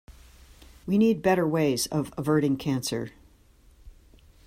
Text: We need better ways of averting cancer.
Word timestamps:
We 0.87 0.97
need 0.97 1.21
better 1.21 1.47
ways 1.47 1.85
of 1.85 2.11
averting 2.17 2.57
cancer. 2.57 3.11